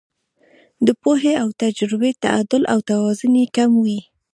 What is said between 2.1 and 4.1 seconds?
تعدل او توازن یې کم وي.